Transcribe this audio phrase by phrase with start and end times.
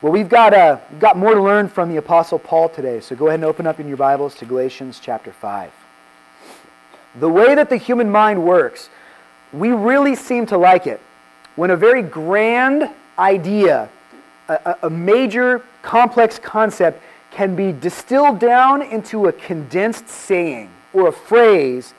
[0.00, 3.16] Well, we've got, uh, we've got more to learn from the Apostle Paul today, so
[3.16, 5.72] go ahead and open up in your Bibles to Galatians chapter 5.
[7.18, 8.90] The way that the human mind works,
[9.52, 11.00] we really seem to like it
[11.56, 12.88] when a very grand
[13.18, 13.88] idea,
[14.48, 17.02] a, a major complex concept,
[17.32, 21.92] can be distilled down into a condensed saying or a phrase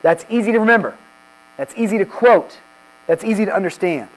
[0.00, 0.96] that's easy to remember,
[1.58, 2.56] that's easy to quote,
[3.06, 4.08] that's easy to understand.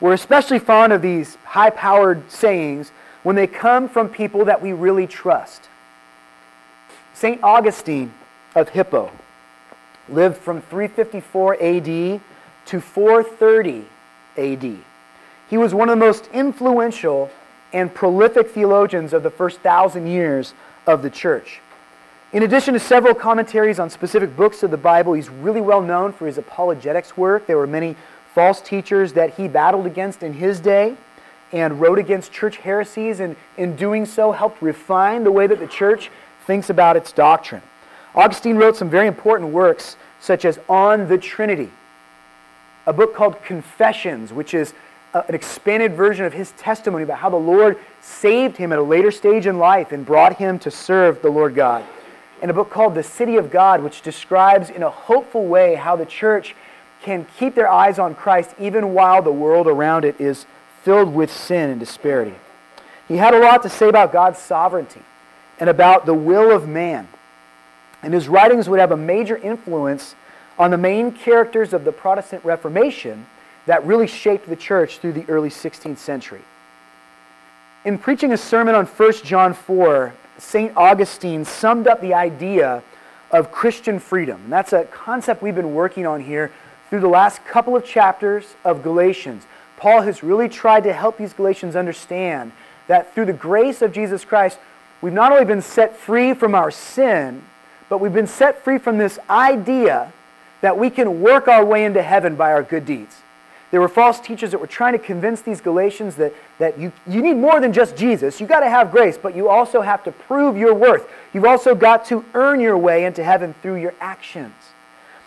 [0.00, 2.90] We're especially fond of these high powered sayings
[3.22, 5.68] when they come from people that we really trust.
[7.12, 7.42] St.
[7.42, 8.14] Augustine
[8.54, 9.12] of Hippo
[10.08, 12.20] lived from 354 AD
[12.66, 13.84] to 430
[14.38, 14.78] AD.
[15.48, 17.30] He was one of the most influential
[17.72, 20.54] and prolific theologians of the first thousand years
[20.86, 21.60] of the church.
[22.32, 26.12] In addition to several commentaries on specific books of the Bible, he's really well known
[26.12, 27.46] for his apologetics work.
[27.46, 27.96] There were many
[28.34, 30.96] false teachers that he battled against in his day
[31.52, 35.66] and wrote against church heresies, and in doing so, helped refine the way that the
[35.66, 36.10] church
[36.46, 37.62] thinks about its doctrine.
[38.14, 41.70] Augustine wrote some very important works, such as On the Trinity,
[42.86, 44.74] a book called Confessions, which is
[45.12, 48.82] uh, an expanded version of his testimony about how the Lord saved him at a
[48.82, 51.84] later stage in life and brought him to serve the Lord God.
[52.42, 55.96] And a book called The City of God, which describes in a hopeful way how
[55.96, 56.54] the church
[57.02, 60.46] can keep their eyes on Christ even while the world around it is
[60.82, 62.34] filled with sin and disparity.
[63.08, 65.02] He had a lot to say about God's sovereignty
[65.58, 67.08] and about the will of man.
[68.02, 70.14] And his writings would have a major influence
[70.58, 73.26] on the main characters of the Protestant Reformation
[73.66, 76.42] that really shaped the church through the early 16th century.
[77.84, 80.76] In preaching a sermon on 1 John 4, St.
[80.76, 82.82] Augustine summed up the idea
[83.30, 84.40] of Christian freedom.
[84.44, 86.50] And that's a concept we've been working on here
[86.90, 89.46] through the last couple of chapters of Galatians.
[89.76, 92.52] Paul has really tried to help these Galatians understand
[92.88, 94.58] that through the grace of Jesus Christ,
[95.00, 97.42] we've not only been set free from our sin,
[97.88, 100.12] but we've been set free from this idea
[100.60, 103.22] that we can work our way into heaven by our good deeds.
[103.70, 107.22] There were false teachers that were trying to convince these Galatians that, that you, you
[107.22, 108.40] need more than just Jesus.
[108.40, 111.08] You've got to have grace, but you also have to prove your worth.
[111.32, 114.54] You've also got to earn your way into heaven through your actions.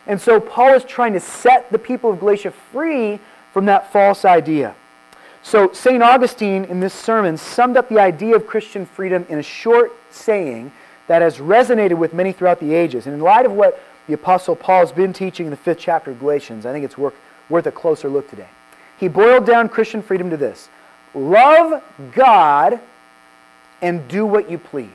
[0.08, 3.20] And so Paul is trying to set the people of Galatia free
[3.54, 4.76] from that false idea.
[5.42, 6.02] So St.
[6.02, 10.72] Augustine in this sermon summed up the idea of Christian freedom in a short saying
[11.08, 13.06] that has resonated with many throughout the ages.
[13.06, 16.12] And in light of what the Apostle Paul has been teaching in the fifth chapter
[16.12, 17.16] of Galatians, I think it's worth,
[17.50, 18.48] worth a closer look today.
[18.98, 20.70] He boiled down Christian freedom to this
[21.14, 22.80] love God
[23.82, 24.90] and do what you please.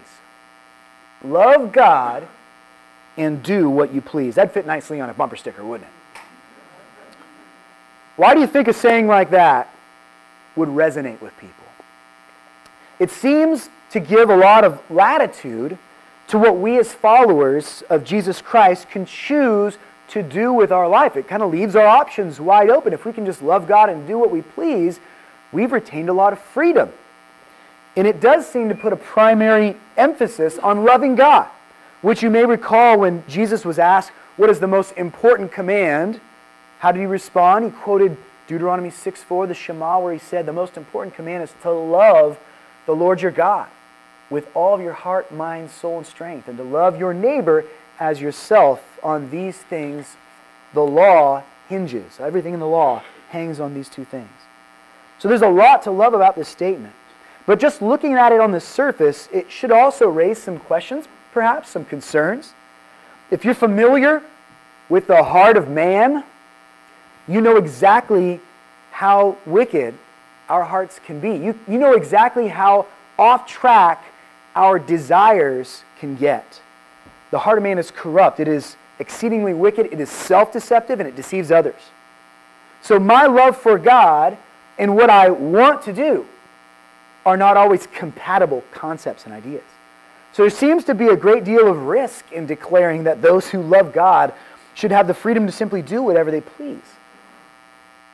[1.23, 2.27] Love God
[3.19, 4.37] and do what you please.
[4.37, 6.21] That'd fit nicely on a bumper sticker, wouldn't it?
[8.17, 9.73] Why do you think a saying like that
[10.57, 11.55] would resonate with people?
[12.99, 15.79] It seems to give a lot of latitude
[16.29, 21.17] to what we as followers of Jesus Christ can choose to do with our life.
[21.17, 22.93] It kind of leaves our options wide open.
[22.93, 25.01] If we can just love God and do what we please,
[25.53, 26.93] we've retained a lot of freedom.
[27.97, 31.49] And it does seem to put a primary emphasis on loving God
[32.03, 36.21] which you may recall when Jesus was asked, What is the most important command?
[36.79, 37.65] How did he respond?
[37.65, 38.17] He quoted
[38.47, 42.39] Deuteronomy 6 4, the Shema, where he said, The most important command is to love
[42.87, 43.69] the Lord your God
[44.31, 47.65] with all of your heart, mind, soul, and strength, and to love your neighbor
[47.99, 48.83] as yourself.
[49.03, 50.17] On these things,
[50.75, 52.19] the law hinges.
[52.21, 54.29] Everything in the law hangs on these two things.
[55.19, 56.95] So there's a lot to love about this statement.
[57.47, 61.71] But just looking at it on the surface, it should also raise some questions, perhaps,
[61.71, 62.53] some concerns.
[63.31, 64.23] If you're familiar
[64.89, 66.25] with the heart of man,
[67.27, 68.41] you know exactly
[68.91, 69.95] how wicked
[70.49, 71.31] our hearts can be.
[71.37, 72.87] You, you know exactly how
[73.19, 74.05] off track
[74.57, 76.61] our desires can get.
[77.31, 81.09] The heart of man is corrupt, it is exceedingly wicked, it is self deceptive, and
[81.09, 81.81] it deceives others.
[82.81, 84.39] So, my love for God
[84.79, 86.27] and what I want to do
[87.27, 89.65] are not always compatible concepts and ideas.
[90.33, 93.63] So there seems to be a great deal of risk in declaring that those who
[93.63, 94.33] love God
[94.75, 96.83] should have the freedom to simply do whatever they please.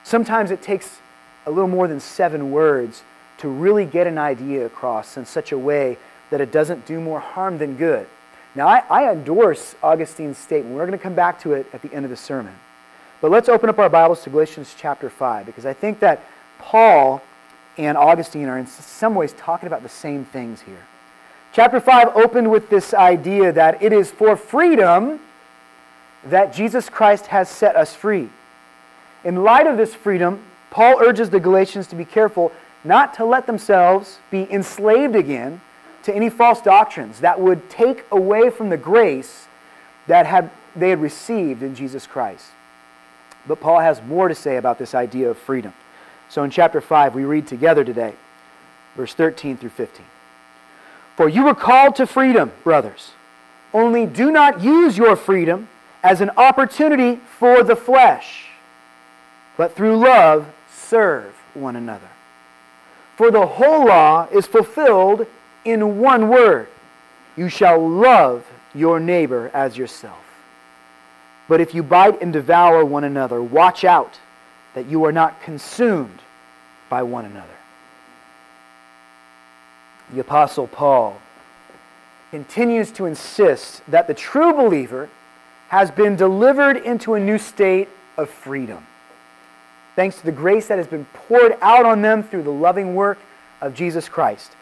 [0.03, 0.99] Sometimes it takes
[1.47, 3.03] a little more than seven words
[3.39, 5.99] to really get an idea across in such a way
[6.31, 8.07] that it doesn't do more harm than good.
[8.55, 10.77] Now, I, I endorse Augustine's statement.
[10.77, 12.55] We're going to come back to it at the end of the sermon.
[13.21, 16.23] But let's open up our Bibles to Galatians chapter 5 because I think that
[16.59, 17.23] Paul
[17.77, 20.83] and Augustine are in some ways talking about the same things here.
[21.55, 25.21] Chapter 5 opened with this idea that it is for freedom
[26.25, 28.29] that Jesus Christ has set us free.
[29.23, 32.51] In light of this freedom, Paul urges the Galatians to be careful
[32.83, 35.61] not to let themselves be enslaved again
[36.03, 39.47] to any false doctrines that would take away from the grace
[40.09, 42.47] that had, they had received in Jesus Christ.
[43.47, 45.73] But Paul has more to say about this idea of freedom.
[46.29, 48.15] So in chapter 5, we read together today,
[48.97, 50.05] verse 13 through 15.
[51.17, 53.13] For you were called to freedom, brothers.
[53.73, 55.69] Only do not use your freedom
[56.03, 58.47] as an opportunity for the flesh,
[59.57, 62.09] but through love serve one another.
[63.17, 65.27] For the whole law is fulfilled
[65.65, 66.69] in one word
[67.37, 68.45] you shall love
[68.75, 70.21] your neighbor as yourself.
[71.49, 74.19] But if you bite and devour one another, watch out
[74.75, 76.21] that you are not consumed
[76.89, 77.49] by one another.
[80.13, 81.21] The Apostle Paul
[82.31, 85.09] continues to insist that the true believer
[85.69, 88.87] has been delivered into a new state of freedom.
[89.97, 93.19] Thanks to the grace that has been poured out on them through the loving work
[93.61, 94.53] of Jesus Christ.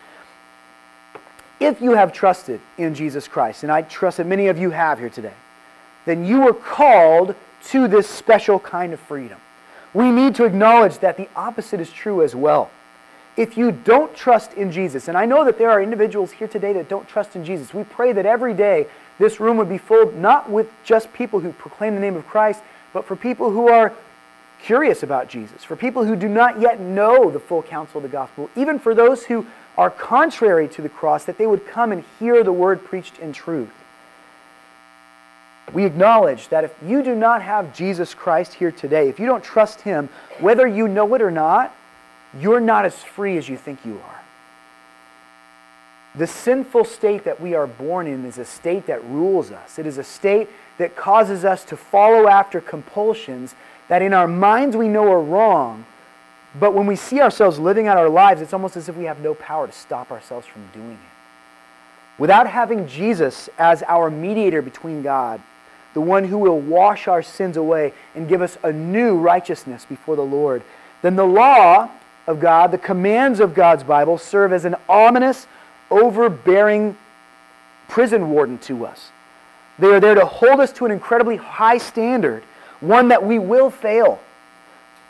[1.60, 4.98] If you have trusted in Jesus Christ, and I trust that many of you have
[4.98, 5.34] here today,
[6.04, 7.34] then you are called
[7.68, 9.38] to this special kind of freedom.
[9.94, 12.70] We need to acknowledge that the opposite is true as well.
[13.36, 16.74] If you don't trust in Jesus, and I know that there are individuals here today
[16.74, 18.86] that don't trust in Jesus, we pray that every day
[19.18, 22.62] this room would be filled not with just people who proclaim the name of Christ,
[22.92, 23.92] but for people who are
[24.62, 28.08] curious about Jesus, for people who do not yet know the full counsel of the
[28.08, 29.46] gospel, even for those who
[29.78, 33.32] are contrary to the cross, that they would come and hear the word preached in
[33.32, 33.72] truth.
[35.72, 39.42] We acknowledge that if you do not have Jesus Christ here today, if you don't
[39.42, 41.74] trust Him, whether you know it or not,
[42.38, 44.20] you're not as free as you think you are.
[46.14, 49.78] The sinful state that we are born in is a state that rules us.
[49.78, 50.48] It is a state
[50.78, 53.54] that causes us to follow after compulsions
[53.88, 55.86] that in our minds we know are wrong,
[56.58, 59.20] but when we see ourselves living out our lives, it's almost as if we have
[59.20, 62.18] no power to stop ourselves from doing it.
[62.18, 65.40] Without having Jesus as our mediator between God,
[65.94, 70.16] the one who will wash our sins away and give us a new righteousness before
[70.16, 70.62] the Lord,
[71.00, 71.90] then the law
[72.26, 75.46] of God, the commands of God's Bible, serve as an ominous,
[75.90, 76.96] overbearing
[77.88, 79.10] prison warden to us.
[79.78, 82.42] They are there to hold us to an incredibly high standard,
[82.80, 84.20] one that we will fail,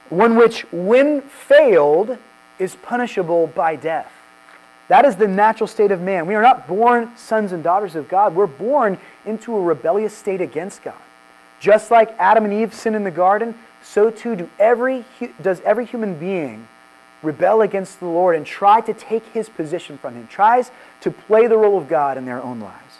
[0.09, 2.17] one which, when failed,
[2.59, 4.11] is punishable by death.
[4.89, 6.27] That is the natural state of man.
[6.27, 8.35] We are not born sons and daughters of God.
[8.35, 10.95] We're born into a rebellious state against God.
[11.61, 15.05] Just like Adam and Eve sinned in the garden, so too do every,
[15.41, 16.67] does every human being
[17.23, 20.71] rebel against the Lord and try to take his position from him, tries
[21.01, 22.99] to play the role of God in their own lives.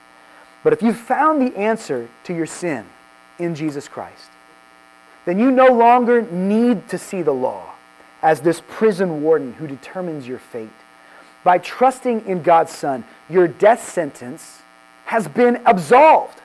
[0.63, 2.87] But if you found the answer to your sin
[3.39, 4.31] in Jesus Christ,
[5.25, 7.73] then you no longer need to see the law
[8.23, 10.71] as this prison warden who determines your fate.
[11.45, 14.63] By trusting in God's Son, your death sentence
[15.07, 16.41] has been absolved.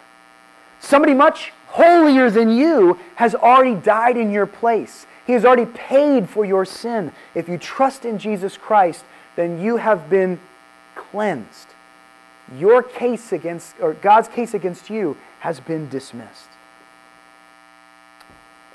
[0.79, 5.05] Somebody much holier than you has already died in your place.
[5.27, 7.11] He has already paid for your sin.
[7.35, 9.03] If you trust in Jesus Christ,
[9.35, 10.39] then you have been
[10.95, 11.67] cleansed.
[12.57, 16.47] Your case against, or God's case against you, has been dismissed.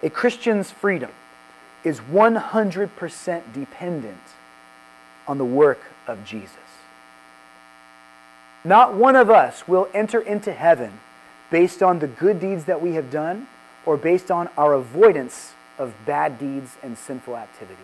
[0.03, 1.11] A Christian's freedom
[1.85, 4.21] is 100% dependent
[5.27, 6.57] on the work of Jesus.
[8.63, 11.01] Not one of us will enter into heaven
[11.51, 13.47] based on the good deeds that we have done
[13.87, 17.79] or based on our avoidance of bad deeds and sinful activities.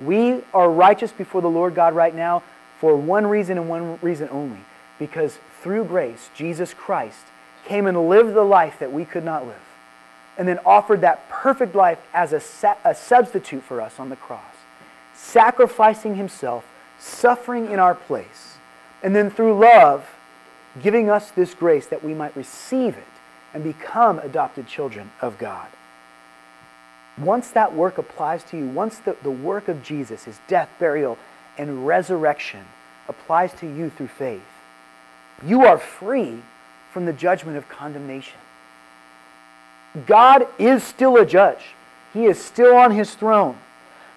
[0.00, 2.42] We are righteous before the Lord God right now
[2.80, 4.60] for one reason and one reason only
[4.98, 7.26] because through grace, Jesus Christ
[7.64, 9.56] came and lived the life that we could not live
[10.38, 14.54] and then offered that perfect life as a, a substitute for us on the cross,
[15.14, 16.64] sacrificing himself,
[16.98, 18.56] suffering in our place,
[19.02, 20.08] and then through love,
[20.80, 23.04] giving us this grace that we might receive it
[23.52, 25.68] and become adopted children of God.
[27.20, 31.18] Once that work applies to you, once the, the work of Jesus, his death, burial,
[31.56, 32.64] and resurrection
[33.08, 34.42] applies to you through faith,
[35.44, 36.42] you are free
[36.92, 38.38] from the judgment of condemnation.
[40.06, 41.74] God is still a judge.
[42.12, 43.56] He is still on his throne.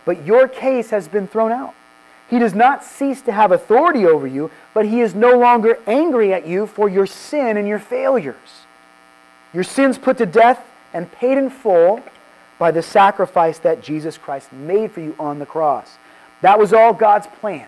[0.06, 1.74] But your case has been thrown out.
[2.30, 6.34] He does not cease to have authority over you, but he is no longer angry
[6.34, 8.66] at you for your sin and your failures.
[9.54, 12.02] Your sins put to death and paid in full
[12.62, 15.98] by the sacrifice that Jesus Christ made for you on the cross.
[16.42, 17.68] That was all God's plan.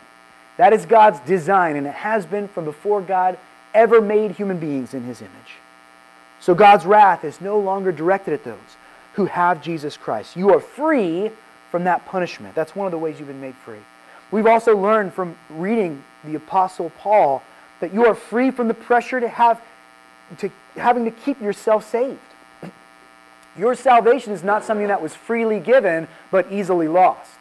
[0.58, 3.40] That is God's design, and it has been from before God
[3.74, 5.56] ever made human beings in his image.
[6.40, 8.78] So God's wrath is no longer directed at those
[9.14, 10.36] who have Jesus Christ.
[10.36, 11.32] You are free
[11.72, 12.54] from that punishment.
[12.54, 13.82] That's one of the ways you've been made free.
[14.30, 17.42] We've also learned from reading the Apostle Paul
[17.80, 19.60] that you are free from the pressure to have
[20.38, 22.20] to having to keep yourself saved.
[23.58, 27.38] Your salvation is not something that was freely given but easily lost.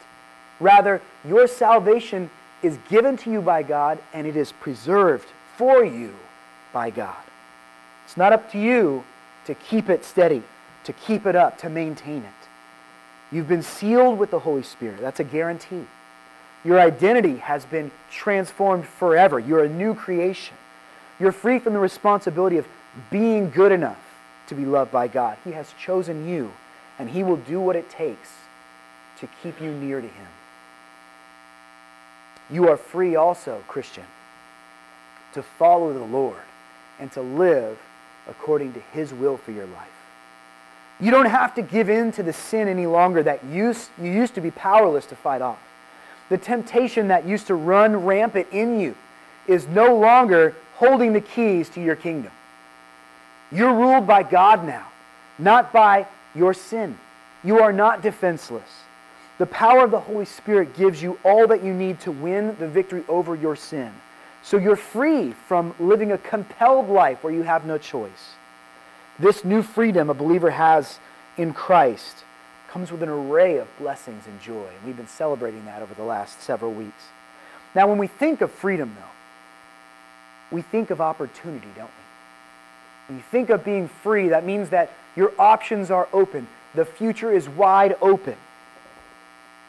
[0.59, 2.29] Rather, your salvation
[2.61, 5.27] is given to you by God and it is preserved
[5.57, 6.13] for you
[6.71, 7.15] by God.
[8.05, 9.03] It's not up to you
[9.45, 10.43] to keep it steady,
[10.83, 12.49] to keep it up, to maintain it.
[13.31, 15.01] You've been sealed with the Holy Spirit.
[15.01, 15.85] That's a guarantee.
[16.63, 19.39] Your identity has been transformed forever.
[19.39, 20.55] You're a new creation.
[21.19, 22.67] You're free from the responsibility of
[23.09, 24.02] being good enough
[24.53, 25.37] to be loved by God.
[25.43, 26.53] He has chosen you,
[26.99, 28.29] and He will do what it takes
[29.19, 30.27] to keep you near to Him.
[32.49, 34.05] You are free also, Christian,
[35.33, 36.41] to follow the Lord
[36.99, 37.79] and to live
[38.27, 39.87] according to His will for your life.
[40.99, 44.41] You don't have to give in to the sin any longer that you used to
[44.41, 45.59] be powerless to fight off.
[46.29, 48.95] The temptation that used to run rampant in you
[49.47, 52.31] is no longer holding the keys to your kingdom.
[53.53, 54.87] You're ruled by God now,
[55.37, 56.97] not by your sin.
[57.43, 58.69] You are not defenseless.
[59.37, 62.67] The power of the Holy Spirit gives you all that you need to win the
[62.67, 63.91] victory over your sin.
[64.41, 68.35] So you're free from living a compelled life where you have no choice.
[69.19, 70.99] This new freedom a believer has
[71.37, 72.23] in Christ
[72.69, 74.65] comes with an array of blessings and joy.
[74.67, 77.03] And we've been celebrating that over the last several weeks.
[77.75, 82.02] Now, when we think of freedom, though, we think of opportunity, don't we?
[83.13, 86.47] When you think of being free, that means that your options are open.
[86.73, 88.35] The future is wide open.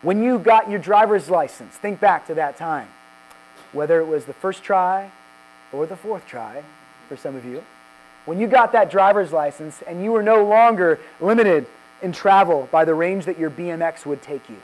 [0.00, 2.88] When you got your driver's license, think back to that time
[3.72, 5.10] whether it was the first try
[5.72, 6.62] or the fourth try
[7.06, 7.62] for some of you,
[8.24, 11.66] when you got that driver's license and you were no longer limited
[12.00, 14.56] in travel by the range that your BMX would take you.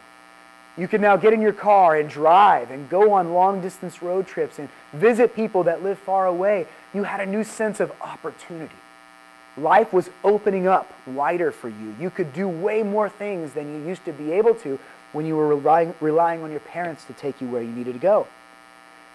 [0.77, 4.27] You can now get in your car and drive and go on long distance road
[4.27, 6.67] trips and visit people that live far away.
[6.95, 8.75] You had a new sense of opportunity.
[9.57, 11.95] Life was opening up wider for you.
[11.99, 14.79] You could do way more things than you used to be able to
[15.13, 17.99] when you were relying, relying on your parents to take you where you needed to
[17.99, 18.27] go.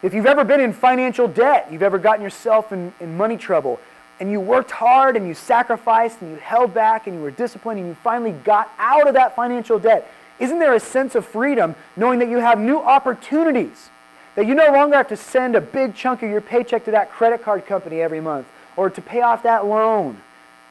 [0.03, 3.79] If you've ever been in financial debt, you've ever gotten yourself in, in money trouble,
[4.19, 7.79] and you worked hard and you sacrificed and you held back and you were disciplined
[7.79, 10.09] and you finally got out of that financial debt,
[10.39, 13.89] isn't there a sense of freedom knowing that you have new opportunities?
[14.35, 17.11] That you no longer have to send a big chunk of your paycheck to that
[17.11, 20.21] credit card company every month or to pay off that loan.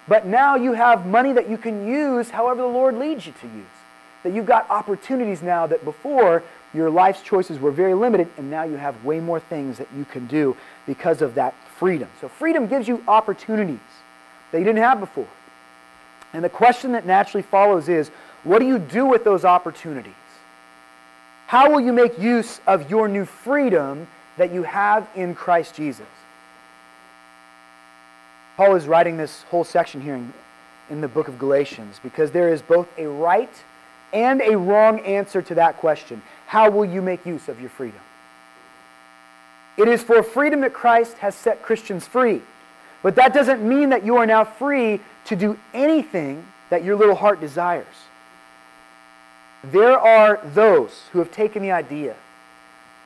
[0.07, 3.47] But now you have money that you can use however the Lord leads you to
[3.47, 3.65] use.
[4.23, 6.43] That you've got opportunities now that before
[6.75, 10.05] your life's choices were very limited, and now you have way more things that you
[10.05, 10.57] can do
[10.87, 12.09] because of that freedom.
[12.21, 13.79] So, freedom gives you opportunities
[14.51, 15.29] that you didn't have before.
[16.33, 18.11] And the question that naturally follows is
[18.45, 20.13] what do you do with those opportunities?
[21.47, 26.07] How will you make use of your new freedom that you have in Christ Jesus?
[28.57, 30.33] Paul is writing this whole section here in,
[30.89, 33.51] in the book of Galatians because there is both a right
[34.13, 36.23] and a wrong answer to that question.
[36.47, 38.01] How will you make use of your freedom?
[39.77, 42.43] It is for freedom that Christ has set Christians free.
[43.03, 47.17] But that doesn't mean that you are now free to do anything that your little
[47.17, 47.87] heart desires.
[49.71, 52.17] There are those who have taken the idea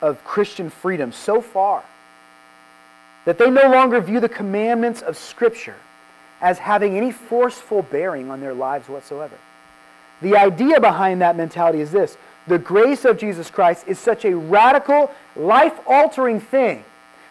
[0.03, 1.85] of Christian freedom so far
[3.25, 5.77] that they no longer view the commandments of Scripture
[6.41, 9.37] as having any forceful bearing on their lives whatsoever.
[10.21, 14.35] The idea behind that mentality is this the grace of Jesus Christ is such a
[14.35, 16.85] radical, life altering thing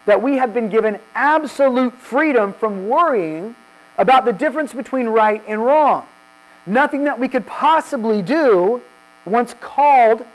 [0.06, 3.56] that we have been given absolute freedom from worrying
[3.98, 6.06] about the difference between right and wrong.
[6.66, 8.82] Nothing that we could possibly do
[9.28, 10.26] once called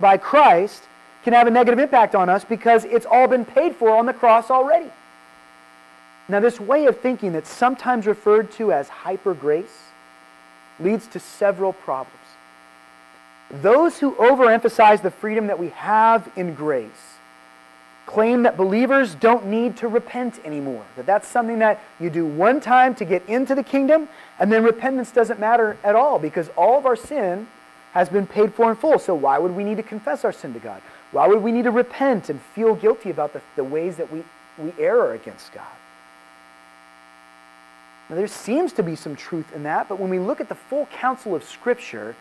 [0.00, 0.82] by Christ
[1.24, 4.12] can have a negative impact on us because it's all been paid for on the
[4.12, 4.90] cross already.
[6.28, 9.90] Now, this way of thinking that's sometimes referred to as hyper grace
[10.80, 12.18] leads to several problems.
[13.50, 17.16] Those who overemphasize the freedom that we have in grace
[18.06, 20.84] claim that believers don't need to repent anymore.
[20.96, 24.64] That that's something that you do one time to get into the kingdom, and then
[24.64, 27.46] repentance doesn't matter at all because all of our sin
[27.92, 28.98] has been paid for in full.
[28.98, 30.82] So why would we need to confess our sin to God?
[31.12, 34.24] Why would we need to repent and feel guilty about the, the ways that we,
[34.58, 35.66] we err against God?
[38.08, 40.54] Now, there seems to be some truth in that, but when we look at the
[40.54, 42.16] full counsel of Scripture,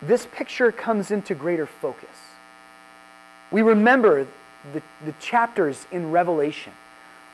[0.00, 2.16] this picture comes into greater focus.
[3.50, 4.26] We remember
[4.72, 6.72] the, the chapters in Revelation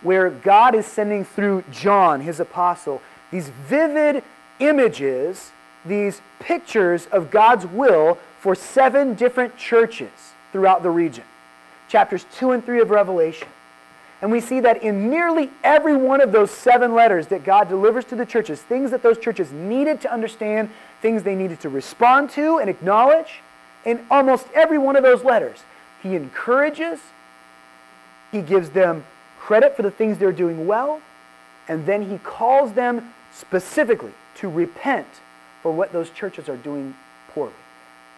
[0.02, 4.25] where God is sending through John, his apostle, these vivid
[4.59, 5.52] images,
[5.85, 10.11] these pictures of God's will for seven different churches.
[10.53, 11.25] throughout the region.
[11.89, 13.49] Chapters 2 and 3 of Revelation.
[14.23, 18.05] And we see that in nearly every one of those seven letters that God delivers
[18.07, 20.71] to the churches, things that those churches needed to understand,
[21.01, 23.41] things they needed to respond to and acknowledge,
[23.85, 25.61] in almost every one of those letters,
[26.03, 27.01] He encourages,
[28.31, 29.05] He gives them
[29.39, 31.01] credit for the things they're doing well,
[31.67, 35.07] and then He calls them specifically to repent
[35.62, 36.95] for what those churches are doing
[37.29, 37.52] poorly,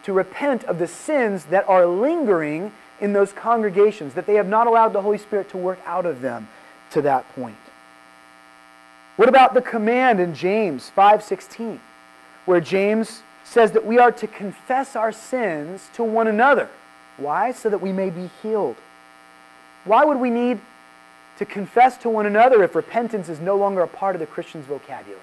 [0.05, 4.67] to repent of the sins that are lingering in those congregations, that they have not
[4.67, 6.49] allowed the Holy Spirit to work out of them
[6.91, 7.57] to that point.
[9.17, 11.81] What about the command in James 5:16,
[12.45, 16.69] where James says that we are to confess our sins to one another.
[17.17, 17.53] Why?
[17.53, 18.77] So that we may be healed.
[19.85, 20.61] Why would we need
[21.39, 24.67] to confess to one another if repentance is no longer a part of the Christian's
[24.67, 25.21] vocabulary?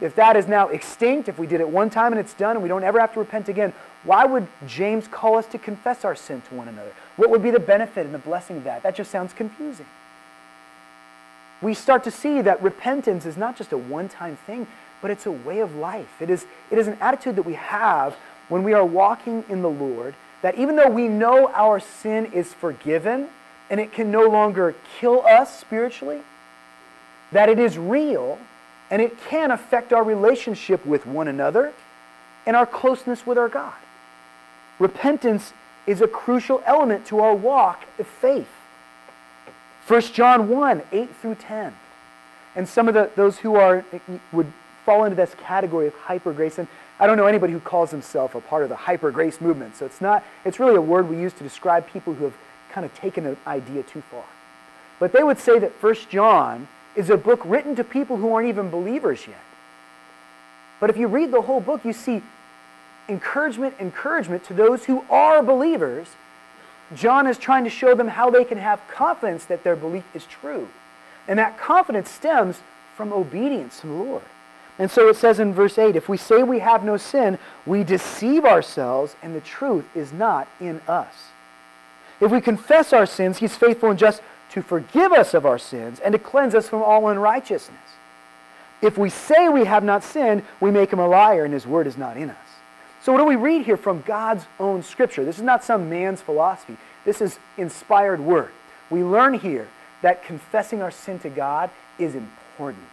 [0.00, 2.62] If that is now extinct, if we did it one time and it's done and
[2.62, 3.72] we don't ever have to repent again,
[4.04, 6.92] why would James call us to confess our sin to one another?
[7.16, 8.82] What would be the benefit and the blessing of that?
[8.84, 9.86] That just sounds confusing.
[11.60, 14.68] We start to see that repentance is not just a one time thing,
[15.02, 16.20] but it's a way of life.
[16.20, 18.16] It is, it is an attitude that we have
[18.48, 22.54] when we are walking in the Lord, that even though we know our sin is
[22.54, 23.28] forgiven
[23.68, 26.22] and it can no longer kill us spiritually,
[27.32, 28.38] that it is real
[28.90, 31.72] and it can affect our relationship with one another
[32.46, 33.74] and our closeness with our God.
[34.78, 35.52] Repentance
[35.86, 38.48] is a crucial element to our walk of faith.
[39.86, 41.74] 1 John 1 8 through 10.
[42.54, 43.84] And some of the, those who are
[44.32, 44.52] would
[44.84, 46.58] fall into this category of hyper grace.
[46.58, 46.68] And
[46.98, 49.76] I don't know anybody who calls himself a part of the hyper grace movement.
[49.76, 52.34] So it's not, it's really a word we use to describe people who have
[52.70, 54.24] kind of taken an idea too far.
[54.98, 56.68] But they would say that 1 John
[56.98, 59.40] is a book written to people who aren't even believers yet.
[60.80, 62.22] But if you read the whole book, you see
[63.08, 66.08] encouragement, encouragement to those who are believers.
[66.94, 70.26] John is trying to show them how they can have confidence that their belief is
[70.26, 70.68] true.
[71.28, 72.62] And that confidence stems
[72.96, 74.24] from obedience to the Lord.
[74.76, 77.84] And so it says in verse 8 if we say we have no sin, we
[77.84, 81.28] deceive ourselves, and the truth is not in us.
[82.20, 86.00] If we confess our sins, he's faithful and just to forgive us of our sins
[86.00, 87.78] and to cleanse us from all unrighteousness.
[88.80, 91.86] If we say we have not sinned, we make him a liar and his word
[91.86, 92.36] is not in us.
[93.02, 95.24] So, what do we read here from God's own scripture?
[95.24, 98.50] This is not some man's philosophy, this is inspired word.
[98.90, 99.68] We learn here
[100.02, 102.86] that confessing our sin to God is important,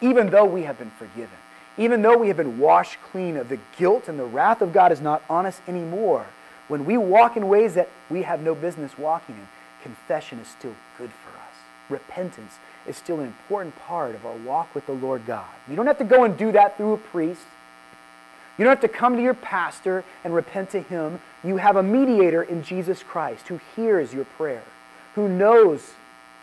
[0.00, 1.36] even though we have been forgiven.
[1.78, 4.92] Even though we have been washed clean of the guilt and the wrath of God
[4.92, 6.26] is not on us anymore,
[6.68, 9.48] when we walk in ways that we have no business walking in,
[9.82, 11.54] confession is still good for us.
[11.88, 12.54] Repentance
[12.86, 15.46] is still an important part of our walk with the Lord God.
[15.68, 17.42] You don't have to go and do that through a priest.
[18.58, 21.20] You don't have to come to your pastor and repent to him.
[21.42, 24.62] You have a mediator in Jesus Christ who hears your prayer,
[25.14, 25.92] who knows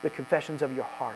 [0.01, 1.15] the confessions of your heart.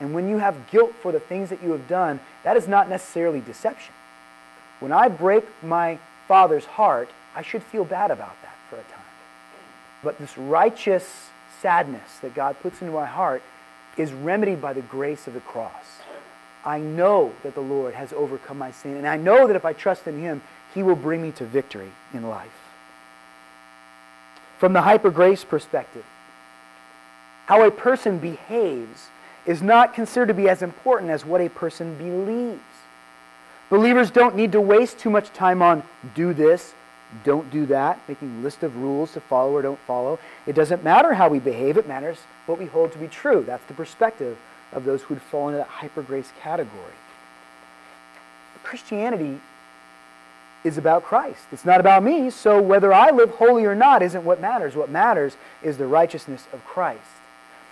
[0.00, 2.88] And when you have guilt for the things that you have done, that is not
[2.88, 3.94] necessarily deception.
[4.80, 8.51] When I break my father's heart, I should feel bad about that.
[10.02, 11.28] But this righteous
[11.60, 13.42] sadness that God puts into my heart
[13.96, 16.00] is remedied by the grace of the cross.
[16.64, 19.72] I know that the Lord has overcome my sin, and I know that if I
[19.72, 20.42] trust in Him,
[20.74, 22.48] He will bring me to victory in life.
[24.58, 26.04] From the hyper grace perspective,
[27.46, 29.08] how a person behaves
[29.44, 32.60] is not considered to be as important as what a person believes.
[33.68, 35.82] Believers don't need to waste too much time on
[36.14, 36.74] do this,
[37.24, 40.18] don't do that, making a list of rules to follow or don't follow.
[40.46, 43.44] It doesn't matter how we behave, it matters what we hold to be true.
[43.46, 44.38] That's the perspective
[44.72, 46.94] of those who would fall into that hyper grace category.
[48.62, 49.40] Christianity
[50.64, 51.42] is about Christ.
[51.50, 54.76] It's not about me, so whether I live holy or not isn't what matters.
[54.76, 57.00] What matters is the righteousness of Christ.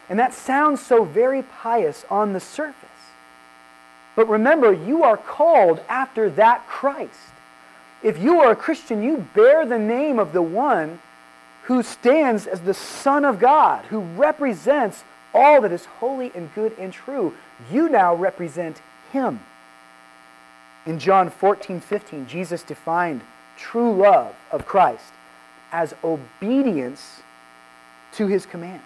[0.08, 2.88] And that sounds so very pious on the surface.
[4.16, 7.32] But remember, you are called after that Christ.
[8.02, 11.00] If you are a Christian, you bear the name of the one
[11.64, 16.76] who stands as the Son of God, who represents all that is holy and good
[16.78, 17.34] and true.
[17.70, 18.80] You now represent
[19.12, 19.40] him.
[20.86, 23.20] In John 14, 15, Jesus defined
[23.56, 25.12] true love of Christ
[25.70, 27.20] as obedience
[28.14, 28.82] to his commands.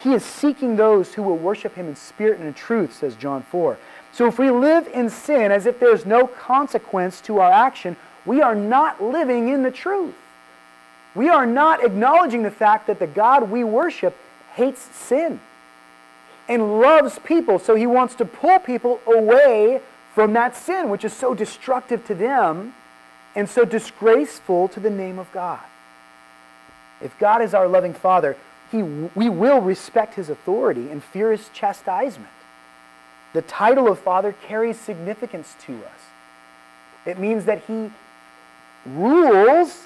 [0.00, 3.42] He is seeking those who will worship him in spirit and in truth, says John
[3.42, 3.78] 4.
[4.12, 8.40] So if we live in sin as if there's no consequence to our action, we
[8.42, 10.14] are not living in the truth.
[11.14, 14.16] We are not acknowledging the fact that the God we worship
[14.54, 15.40] hates sin
[16.48, 17.58] and loves people.
[17.58, 19.80] So he wants to pull people away
[20.14, 22.74] from that sin, which is so destructive to them
[23.34, 25.60] and so disgraceful to the name of God.
[27.00, 28.36] If God is our loving Father,
[28.70, 32.28] he, we will respect his authority and fear his chastisement.
[33.32, 36.00] The title of Father carries significance to us.
[37.06, 37.90] It means that he
[38.86, 39.84] rules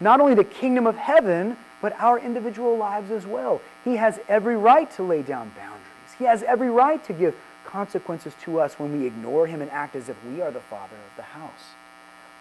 [0.00, 3.60] not only the kingdom of heaven, but our individual lives as well.
[3.84, 5.82] He has every right to lay down boundaries.
[6.18, 7.34] He has every right to give
[7.66, 10.96] consequences to us when we ignore him and act as if we are the father
[10.96, 11.74] of the house.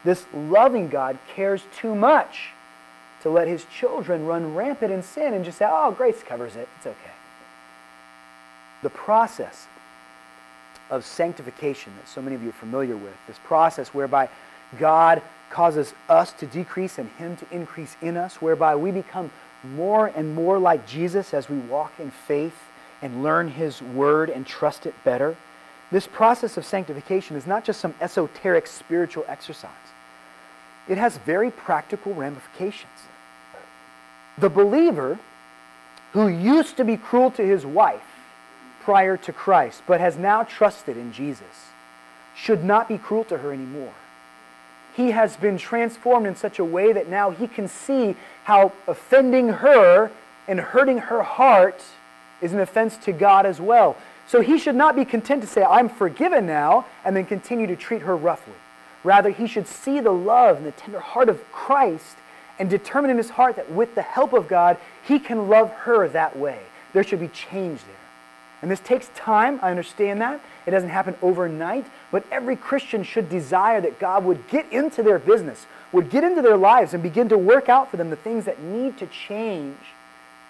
[0.03, 2.49] This loving God cares too much
[3.21, 6.67] to let his children run rampant in sin and just say, oh, grace covers it.
[6.77, 7.11] It's okay.
[8.83, 9.67] The process
[10.91, 14.29] of sanctification that so many of you are familiar with, this process whereby
[14.77, 19.31] God causes us to decrease and him to increase in us, whereby we become
[19.63, 22.55] more and more like Jesus as we walk in faith
[23.01, 25.35] and learn his word and trust it better.
[25.91, 29.71] This process of sanctification is not just some esoteric spiritual exercise.
[30.87, 32.91] It has very practical ramifications.
[34.37, 35.19] The believer
[36.13, 38.10] who used to be cruel to his wife
[38.83, 41.69] prior to Christ, but has now trusted in Jesus,
[42.35, 43.93] should not be cruel to her anymore.
[44.95, 49.49] He has been transformed in such a way that now he can see how offending
[49.49, 50.11] her
[50.47, 51.81] and hurting her heart
[52.41, 53.95] is an offense to God as well.
[54.27, 57.75] So he should not be content to say, I'm forgiven now, and then continue to
[57.75, 58.53] treat her roughly.
[59.03, 62.17] Rather, he should see the love and the tender heart of Christ
[62.59, 66.07] and determine in his heart that with the help of God, he can love her
[66.09, 66.59] that way.
[66.93, 68.00] There should be change there.
[68.61, 70.39] And this takes time, I understand that.
[70.65, 75.17] It doesn't happen overnight, but every Christian should desire that God would get into their
[75.17, 78.45] business, would get into their lives, and begin to work out for them the things
[78.45, 79.77] that need to change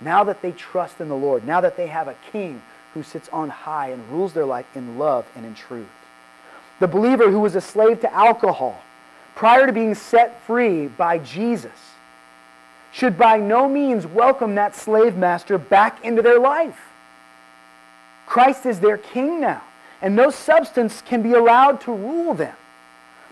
[0.02, 2.62] now that they trust in the Lord, now that they have a king
[2.94, 5.88] who sits on high and rules their life in love and in truth.
[6.80, 8.82] The believer who was a slave to alcohol
[9.36, 11.72] prior to being set free by Jesus
[12.92, 16.91] should by no means welcome that slave master back into their life.
[18.32, 19.62] Christ is their king now,
[20.02, 22.56] and no substance can be allowed to rule them.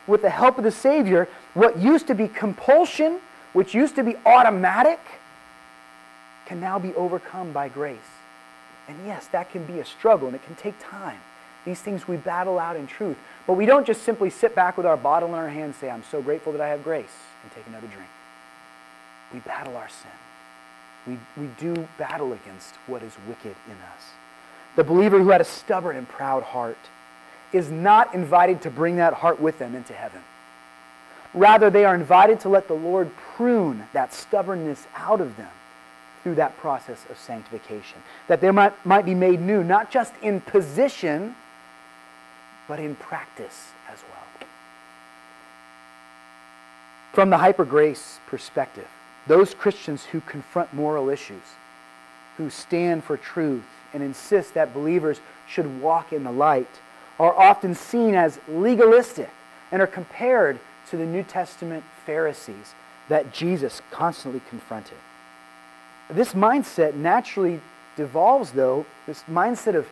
[0.07, 3.21] With the help of the Savior, what used to be compulsion,
[3.53, 4.99] which used to be automatic,
[6.45, 8.11] can now be overcome by grace.
[8.89, 11.21] And yes, that can be a struggle and it can take time.
[11.63, 13.15] These things we battle out in truth.
[13.47, 15.89] But we don't just simply sit back with our bottle in our hand and say,
[15.89, 18.09] I'm so grateful that I have grace, and take another drink.
[19.33, 20.11] We battle our sin.
[21.07, 24.03] We, we do battle against what is wicked in us.
[24.75, 26.77] The believer who had a stubborn and proud heart
[27.51, 30.21] is not invited to bring that heart with them into heaven.
[31.33, 35.51] Rather, they are invited to let the Lord prune that stubbornness out of them
[36.23, 37.99] through that process of sanctification.
[38.27, 41.35] That they might, might be made new, not just in position,
[42.67, 44.47] but in practice as well.
[47.13, 48.87] From the hyper grace perspective,
[49.27, 51.43] those Christians who confront moral issues,
[52.39, 56.69] who stand for truth, and insist that believers should walk in the light,
[57.19, 59.29] are often seen as legalistic
[59.73, 60.57] and are compared
[60.89, 62.73] to the New Testament Pharisees
[63.09, 64.97] that Jesus constantly confronted.
[66.09, 67.59] This mindset naturally
[67.97, 69.85] devolves, though, this mindset of,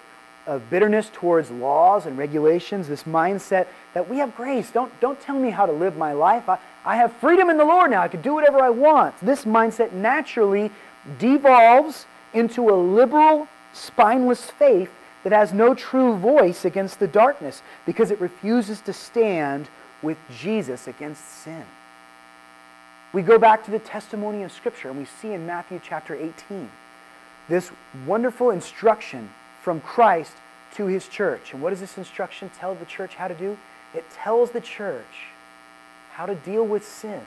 [0.46, 4.72] of bitterness towards laws and regulations, this mindset that we have grace.
[4.72, 6.48] Don't, don't tell me how to live my life.
[6.48, 8.04] I, I have freedom in the Lord now.
[8.04, 9.20] I can do whatever I want.
[9.20, 10.72] This mindset naturally
[11.20, 14.92] devolves into a liberal, spineless faith
[15.24, 19.68] that has no true voice against the darkness because it refuses to stand
[20.02, 21.66] with Jesus against sin.
[23.14, 26.70] We go back to the testimony of Scripture and we see in Matthew chapter 18
[27.50, 27.72] this
[28.06, 29.30] wonderful instruction
[29.62, 30.34] from Christ
[30.76, 31.54] to his church.
[31.54, 33.58] And what does this instruction tell the church how to do?
[33.94, 35.32] It tells the church
[36.12, 37.22] how to deal with sin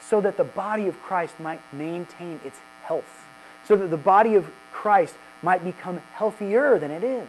[0.00, 3.24] so that the body of Christ might maintain its health,
[3.66, 7.28] so that the body of Christ might become healthier than it is.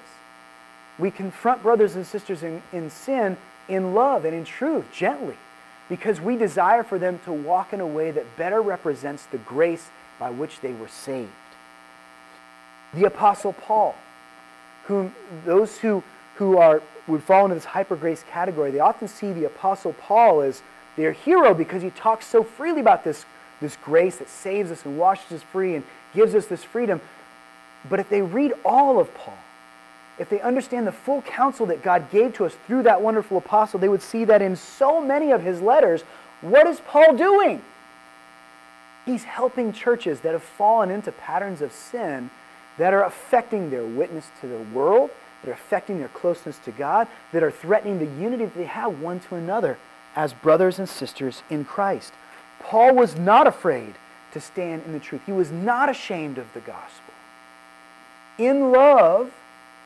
[0.97, 5.37] We confront brothers and sisters in, in sin in love and in truth, gently
[5.89, 9.89] because we desire for them to walk in a way that better represents the grace
[10.19, 11.29] by which they were saved.
[12.93, 13.95] The Apostle Paul,
[14.85, 15.13] whom
[15.45, 16.03] those who,
[16.35, 20.41] who are, would fall into this hyper grace category, they often see the Apostle Paul
[20.41, 20.61] as
[20.95, 23.25] their hero because he talks so freely about this,
[23.61, 25.83] this grace that saves us and washes us free and
[26.15, 27.01] gives us this freedom.
[27.89, 29.37] But if they read all of Paul,
[30.17, 33.79] if they understand the full counsel that God gave to us through that wonderful apostle,
[33.79, 36.03] they would see that in so many of his letters,
[36.41, 37.61] what is Paul doing?
[39.05, 42.31] He's helping churches that have fallen into patterns of sin
[42.77, 47.07] that are affecting their witness to the world, that are affecting their closeness to God,
[47.31, 49.77] that are threatening the unity that they have one to another
[50.15, 52.13] as brothers and sisters in Christ.
[52.59, 53.95] Paul was not afraid
[54.35, 55.21] to stand in the truth.
[55.25, 57.13] He was not ashamed of the gospel.
[58.37, 59.31] In love,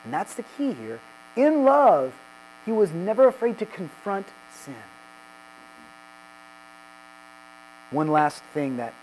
[0.03, 0.99] and that's the key here,
[1.35, 2.13] in love,
[2.65, 4.73] he was never afraid to confront sin.
[7.91, 8.95] One last thing that,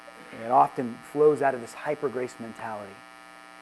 [0.43, 2.93] that often flows out of this hyper grace mentality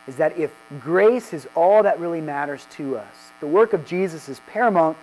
[0.06, 4.26] is that if grace is all that really matters to us, the work of Jesus
[4.30, 4.96] is paramount,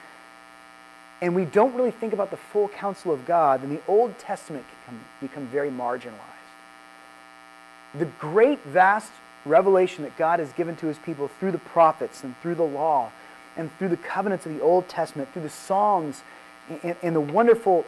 [1.21, 4.65] and we don't really think about the full counsel of God, then the Old Testament
[4.87, 6.40] can become very marginalized.
[7.93, 9.11] The great, vast
[9.45, 13.11] revelation that God has given to his people through the prophets and through the law
[13.57, 16.21] and through the covenants of the Old Testament, through the Psalms
[16.83, 17.85] and, and the wonderful,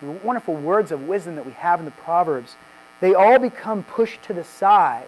[0.00, 2.54] the wonderful words of wisdom that we have in the Proverbs,
[3.00, 5.06] they all become pushed to the side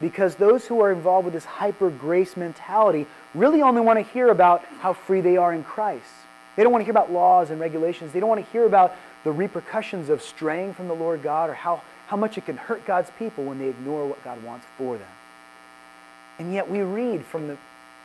[0.00, 4.28] because those who are involved with this hyper grace mentality really only want to hear
[4.28, 6.04] about how free they are in Christ.
[6.54, 8.12] They don't want to hear about laws and regulations.
[8.12, 11.54] They don't want to hear about the repercussions of straying from the Lord God or
[11.54, 14.96] how, how much it can hurt God's people when they ignore what God wants for
[14.96, 15.08] them.
[16.38, 17.56] And yet we read from the,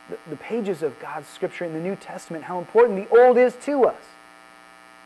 [0.10, 3.56] the, the pages of God's scripture in the New Testament how important the old is
[3.66, 4.02] to us.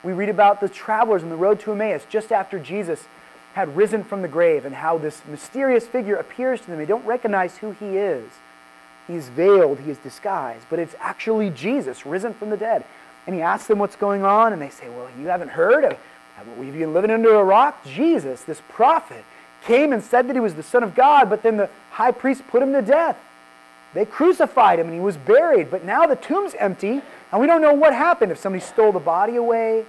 [0.04, 3.06] We read about the travelers on the road to Emmaus just after Jesus
[3.54, 6.78] had risen from the grave and how this mysterious figure appears to them.
[6.78, 8.30] They don't recognize who he is.
[9.08, 12.84] He's veiled, he is disguised, but it's actually Jesus risen from the dead.
[13.26, 15.98] And he asks them what's going on, and they say, Well, you haven't heard?
[16.60, 17.84] You been living under a rock?
[17.86, 19.24] Jesus, this prophet,
[19.64, 22.48] came and said that he was the Son of God, but then the high priest
[22.48, 23.18] put him to death.
[23.94, 27.62] They crucified him and he was buried, but now the tomb's empty, and we don't
[27.62, 29.86] know what happened if somebody stole the body away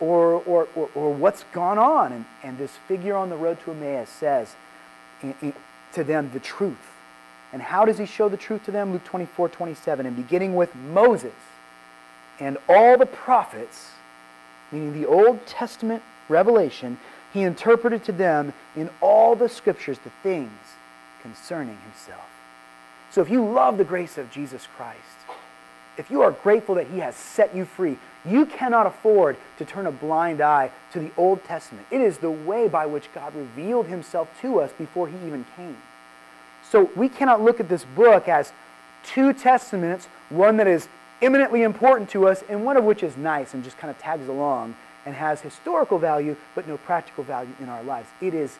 [0.00, 2.12] or, or, or, or what's gone on.
[2.12, 4.56] And, and this figure on the road to Emmaus says
[5.92, 6.92] to them the truth.
[7.52, 8.92] And how does he show the truth to them?
[8.92, 10.06] Luke 24 27.
[10.06, 11.32] And beginning with Moses
[12.38, 13.92] and all the prophets,
[14.72, 16.98] meaning the Old Testament revelation,
[17.32, 20.52] he interpreted to them in all the scriptures the things
[21.22, 22.26] concerning himself.
[23.10, 25.00] So if you love the grace of Jesus Christ,
[25.96, 29.86] if you are grateful that he has set you free, you cannot afford to turn
[29.86, 31.86] a blind eye to the Old Testament.
[31.90, 35.76] It is the way by which God revealed himself to us before he even came.
[36.68, 38.52] So we cannot look at this book as
[39.04, 40.88] two testaments, one that is
[41.22, 44.28] eminently important to us, and one of which is nice and just kind of tags
[44.28, 44.74] along
[45.04, 48.08] and has historical value but no practical value in our lives.
[48.20, 48.58] It is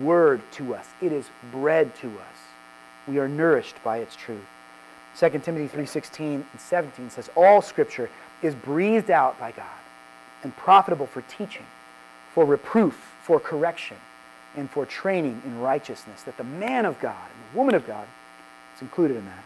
[0.00, 2.36] word to us, it is bread to us.
[3.08, 4.46] We are nourished by its truth.
[5.16, 8.08] 2 Timothy 3:16 and 17 says all scripture
[8.42, 9.66] is breathed out by God
[10.42, 11.66] and profitable for teaching,
[12.32, 13.96] for reproof, for correction,
[14.56, 18.06] and for training in righteousness, that the man of God and the woman of God,
[18.76, 19.44] is included in that,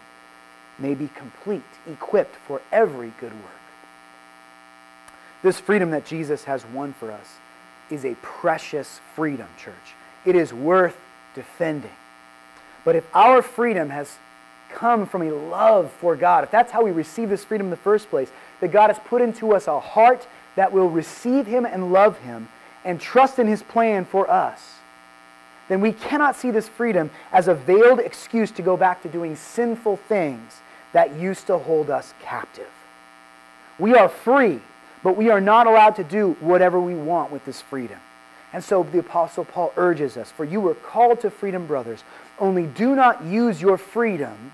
[0.79, 3.61] may be complete, equipped for every good work.
[5.43, 7.35] This freedom that Jesus has won for us
[7.91, 9.95] is a precious freedom, church.
[10.25, 10.97] It is worth
[11.35, 11.91] defending.
[12.85, 14.17] But if our freedom has
[14.71, 17.77] come from a love for God, if that's how we receive this freedom in the
[17.77, 21.93] first place, that God has put into us a heart that will receive Him and
[21.93, 22.49] love Him
[22.85, 24.75] and trust in His plan for us,
[25.69, 29.37] then we cannot see this freedom as a veiled excuse to go back to doing
[29.37, 30.61] sinful things
[30.95, 32.71] that used to hold us captive.
[33.79, 34.61] We are free,
[35.03, 37.99] but we are not allowed to do whatever we want with this freedom.
[38.53, 42.05] And so the Apostle Paul urges us For you were called to freedom, brothers,
[42.39, 44.53] only do not use your freedom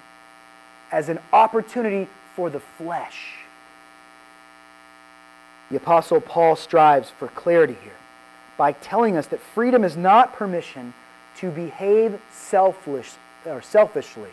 [0.91, 3.37] as an opportunity for the flesh.
[5.71, 7.93] The Apostle Paul strives for clarity here
[8.57, 10.95] by telling us that freedom is not permission
[11.37, 13.13] to behave selfish,
[13.45, 14.31] or selfishly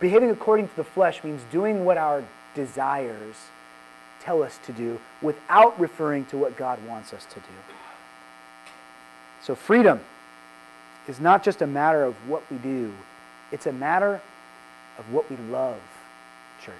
[0.00, 3.36] behaving according to the flesh means doing what our desires
[4.20, 7.56] tell us to do without referring to what God wants us to do.
[9.42, 10.00] So, freedom
[11.08, 12.92] is not just a matter of what we do,
[13.52, 14.20] it's a matter
[14.98, 15.80] of what we love,
[16.62, 16.74] church.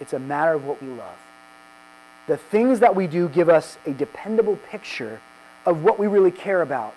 [0.00, 1.16] It's a matter of what we love.
[2.26, 5.20] The things that we do give us a dependable picture
[5.66, 6.94] of what we really care about.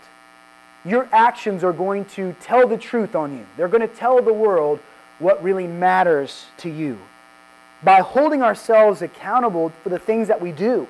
[0.84, 3.46] Your actions are going to tell the truth on you.
[3.58, 4.80] They're going to tell the world
[5.20, 6.98] what really matters to you.
[7.84, 10.88] By holding ourselves accountable for the things that we do,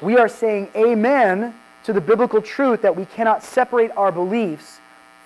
[0.00, 4.78] we are saying amen to the biblical truth that we cannot separate our beliefs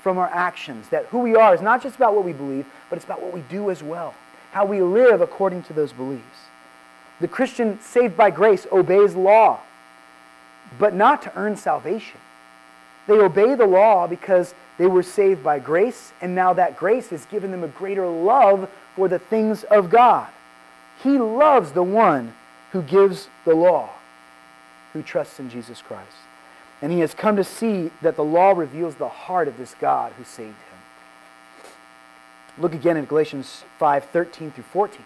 [0.02, 0.88] from our actions.
[0.88, 3.32] That who we are is not just about what we believe, but it's about what
[3.32, 4.14] we do as well,
[4.52, 6.48] how we live according to those beliefs.
[7.20, 9.60] The Christian saved by grace obeys law,
[10.78, 12.20] but not to earn salvation.
[13.06, 17.26] They obey the law because they were saved by grace, and now that grace has
[17.26, 20.30] given them a greater love for the things of God.
[21.02, 22.34] He loves the one
[22.72, 23.90] who gives the law,
[24.92, 26.16] who trusts in Jesus Christ.
[26.82, 30.12] And he has come to see that the law reveals the heart of this God
[30.18, 31.72] who saved him.
[32.58, 35.00] Look again in Galatians 5 13 through 14.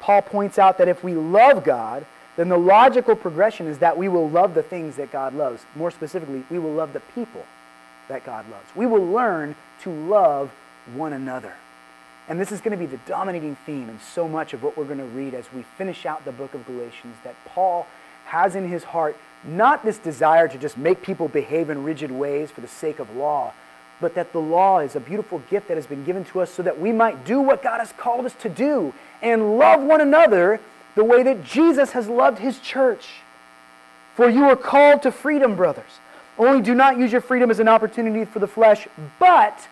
[0.00, 2.04] Paul points out that if we love God,
[2.36, 5.64] then the logical progression is that we will love the things that God loves.
[5.76, 7.44] More specifically, we will love the people
[8.08, 8.66] that God loves.
[8.74, 10.50] We will learn to love
[10.94, 11.54] one another.
[12.28, 14.84] And this is going to be the dominating theme in so much of what we're
[14.84, 17.86] going to read as we finish out the book of Galatians that Paul
[18.26, 19.16] has in his heart
[19.46, 23.14] not this desire to just make people behave in rigid ways for the sake of
[23.14, 23.52] law,
[24.00, 26.62] but that the law is a beautiful gift that has been given to us so
[26.62, 30.60] that we might do what God has called us to do and love one another
[30.94, 33.20] the way that Jesus has loved his church.
[34.14, 36.00] For you are called to freedom, brothers.
[36.38, 38.86] Only do not use your freedom as an opportunity for the flesh,
[39.18, 39.68] but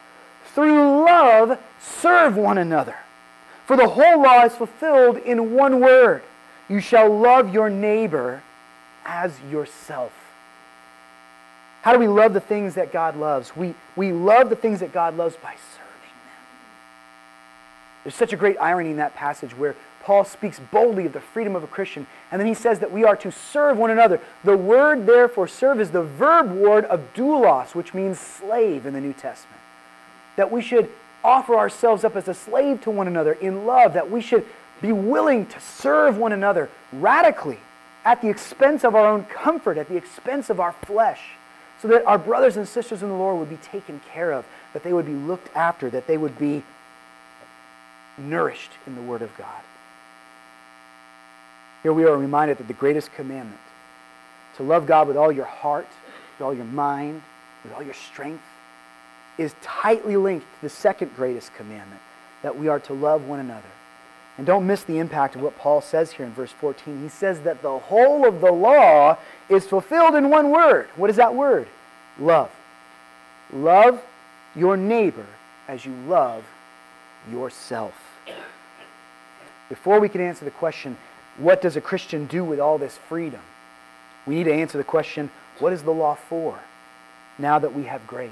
[0.55, 2.97] through love serve one another.
[3.67, 6.23] For the whole law is fulfilled in one word
[6.69, 8.43] you shall love your neighbor
[9.05, 10.13] as yourself.
[11.83, 13.55] How do we love the things that God loves?
[13.57, 16.43] We, we love the things that God loves by serving them.
[18.05, 21.55] There's such a great irony in that passage where Paul speaks boldly of the freedom
[21.55, 24.21] of a Christian, and then he says that we are to serve one another.
[24.43, 28.95] The word there for serve is the verb word of doulos, which means slave in
[28.95, 29.61] the New Testament.
[30.37, 30.91] That we should
[31.23, 34.45] offer ourselves up as a slave to one another in love, that we should
[34.81, 37.61] be willing to serve one another radically
[38.05, 41.21] at the expense of our own comfort, at the expense of our flesh,
[41.81, 44.83] so that our brothers and sisters in the Lord would be taken care of, that
[44.83, 46.65] they would be looked after, that they would be
[48.19, 49.63] nourished in the Word of God.
[51.83, 53.61] Here we are reminded that the greatest commandment,
[54.57, 55.89] to love God with all your heart,
[56.39, 57.23] with all your mind,
[57.65, 58.45] with all your strength,
[59.39, 62.01] is tightly linked to the second greatest commandment,
[62.43, 63.69] that we are to love one another.
[64.39, 67.03] And don't miss the impact of what Paul says here in verse 14.
[67.03, 69.19] He says that the whole of the law
[69.49, 70.89] is fulfilled in one word.
[70.97, 71.69] What is that word?
[72.19, 72.51] Love.
[73.53, 74.03] Love
[74.55, 75.27] your neighbor
[75.69, 76.45] as you love
[77.31, 77.95] yourself.
[79.69, 80.97] Before we can answer the question,
[81.43, 83.41] what does a Christian do with all this freedom?
[84.27, 86.61] We need to answer the question what is the law for
[87.39, 88.31] now that we have grace?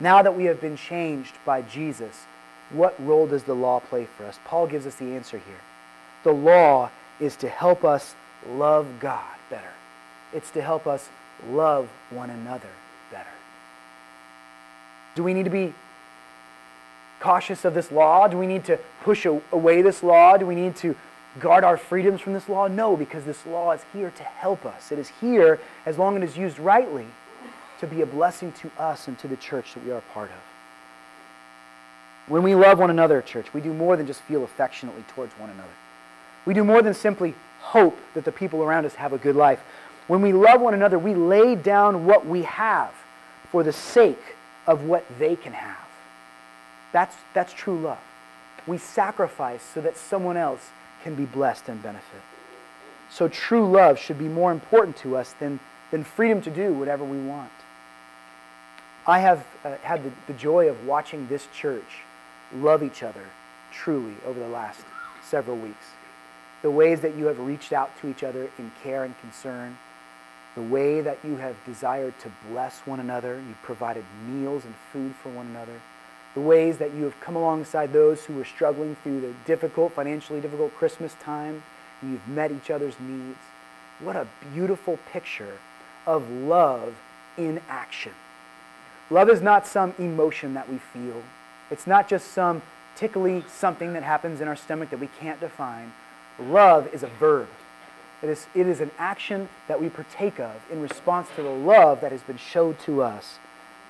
[0.00, 2.24] Now that we have been changed by Jesus,
[2.70, 4.38] what role does the law play for us?
[4.44, 5.60] Paul gives us the answer here.
[6.24, 8.14] The law is to help us
[8.48, 9.72] love God better,
[10.32, 11.08] it's to help us
[11.48, 12.70] love one another
[13.10, 13.28] better.
[15.14, 15.74] Do we need to be
[17.20, 18.26] cautious of this law?
[18.28, 20.36] Do we need to push away this law?
[20.36, 20.96] Do we need to
[21.40, 22.68] guard our freedoms from this law?
[22.68, 24.92] No, because this law is here to help us.
[24.92, 27.06] It is here, as long as it is used rightly,
[27.80, 30.30] to be a blessing to us and to the church that we are a part
[30.30, 30.36] of.
[32.28, 35.50] When we love one another, church, we do more than just feel affectionately towards one
[35.50, 35.68] another.
[36.44, 39.60] We do more than simply hope that the people around us have a good life.
[40.06, 42.92] When we love one another, we lay down what we have
[43.50, 45.76] for the sake of what they can have.
[46.92, 48.00] That's, that's true love.
[48.66, 50.70] We sacrifice so that someone else
[51.02, 52.22] can be blessed and benefit.
[53.10, 55.60] So true love should be more important to us than,
[55.90, 57.52] than freedom to do whatever we want.
[59.06, 62.02] I have uh, had the, the joy of watching this church
[62.54, 63.24] love each other
[63.72, 64.80] truly over the last
[65.22, 65.86] several weeks.
[66.62, 69.76] The ways that you have reached out to each other in care and concern,
[70.54, 75.14] the way that you have desired to bless one another, you've provided meals and food
[75.16, 75.80] for one another
[76.34, 80.40] the ways that you have come alongside those who are struggling through the difficult, financially
[80.40, 81.62] difficult Christmas time,
[82.00, 83.38] and you've met each other's needs.
[84.00, 85.58] What a beautiful picture
[86.06, 86.94] of love
[87.36, 88.12] in action.
[89.10, 91.22] Love is not some emotion that we feel.
[91.70, 92.62] It's not just some
[92.96, 95.92] tickly something that happens in our stomach that we can't define.
[96.38, 97.48] Love is a verb.
[98.22, 102.00] It is, it is an action that we partake of in response to the love
[102.00, 103.38] that has been showed to us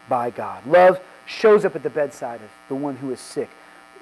[0.09, 0.67] by God.
[0.67, 3.51] Love shows up at the bedside of the one who is sick.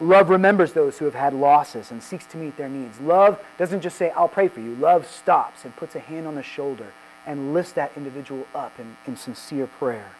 [0.00, 2.98] Love remembers those who have had losses and seeks to meet their needs.
[3.00, 4.74] Love doesn't just say, I'll pray for you.
[4.76, 6.86] Love stops and puts a hand on the shoulder
[7.26, 10.10] and lifts that individual up in, in sincere prayer.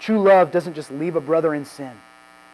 [0.00, 1.92] True love doesn't just leave a brother in sin.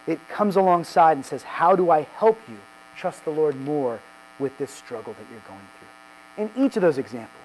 [0.07, 2.59] It comes alongside and says, How do I help you
[2.97, 4.01] trust the Lord more
[4.38, 6.44] with this struggle that you're going through?
[6.44, 7.36] In each of those examples,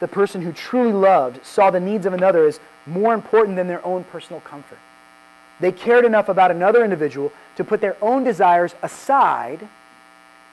[0.00, 3.84] the person who truly loved saw the needs of another as more important than their
[3.84, 4.78] own personal comfort.
[5.62, 9.68] They cared enough about another individual to put their own desires aside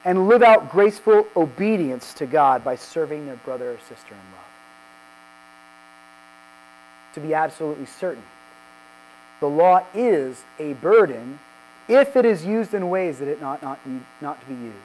[0.05, 4.45] and live out graceful obedience to God by serving their brother or sister in love.
[7.15, 8.21] To be absolutely certain,
[9.39, 11.39] the law is a burden
[11.87, 13.79] if it is used in ways that it not, not,
[14.21, 14.75] not to be used.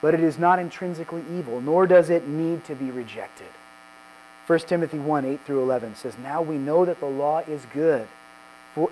[0.00, 3.48] But it is not intrinsically evil, nor does it need to be rejected.
[4.46, 8.06] 1 Timothy 1 8 through 11 says, Now we know that the law is good,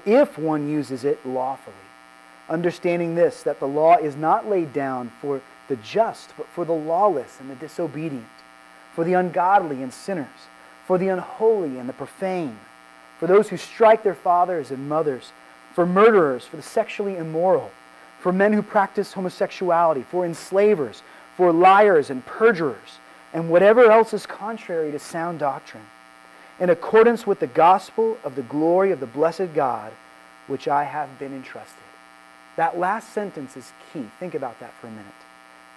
[0.04, 1.74] if one uses it lawfully.
[2.48, 6.72] Understanding this, that the law is not laid down for the just, but for the
[6.72, 8.26] lawless and the disobedient,
[8.94, 10.48] for the ungodly and sinners,
[10.86, 12.58] for the unholy and the profane,
[13.18, 15.32] for those who strike their fathers and mothers,
[15.74, 17.70] for murderers, for the sexually immoral,
[18.20, 21.02] for men who practice homosexuality, for enslavers,
[21.36, 22.98] for liars and perjurers
[23.36, 25.84] and whatever else is contrary to sound doctrine,
[26.58, 29.92] in accordance with the gospel of the glory of the blessed God,
[30.46, 31.82] which I have been entrusted.
[32.56, 34.06] That last sentence is key.
[34.18, 35.06] Think about that for a minute.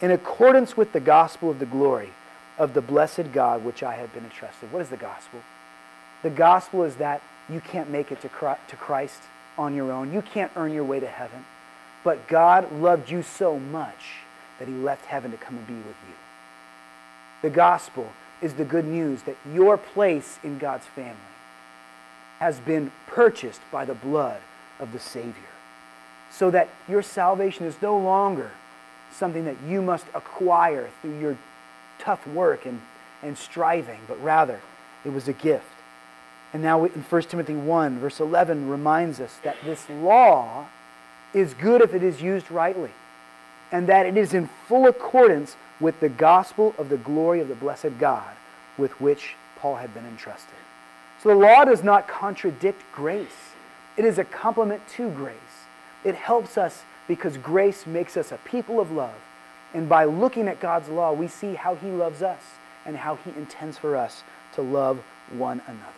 [0.01, 2.11] In accordance with the gospel of the glory
[2.57, 4.71] of the blessed God, which I have been entrusted.
[4.71, 5.41] What is the gospel?
[6.23, 9.21] The gospel is that you can't make it to Christ
[9.57, 10.13] on your own.
[10.13, 11.45] You can't earn your way to heaven.
[12.03, 14.19] But God loved you so much
[14.59, 16.15] that he left heaven to come and be with you.
[17.41, 18.11] The gospel
[18.41, 21.15] is the good news that your place in God's family
[22.39, 24.39] has been purchased by the blood
[24.79, 25.33] of the Savior.
[26.31, 28.51] So that your salvation is no longer
[29.11, 31.37] something that you must acquire through your
[31.97, 32.81] tough work and,
[33.21, 34.61] and striving, but rather
[35.03, 35.65] it was a gift.
[36.53, 40.67] And now in 1 Timothy 1, verse 11, reminds us that this law
[41.33, 42.91] is good if it is used rightly,
[43.71, 47.55] and that it is in full accordance with the gospel of the glory of the
[47.55, 48.36] blessed God
[48.77, 50.55] with which Paul had been entrusted.
[51.21, 53.53] So the law does not contradict grace,
[53.97, 55.36] it is a complement to grace.
[56.05, 59.15] It helps us because grace makes us a people of love.
[59.73, 62.41] And by looking at God's law, we see how He loves us
[62.86, 64.23] and how He intends for us
[64.53, 65.93] to love one another.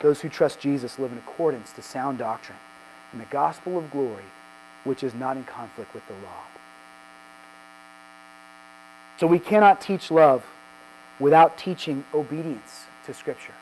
[0.00, 2.58] Those who trust Jesus live in accordance to sound doctrine
[3.12, 4.24] and the gospel of glory,
[4.82, 6.42] which is not in conflict with the law.
[9.22, 10.44] So we cannot teach love
[11.20, 13.54] without teaching obedience to Scripture.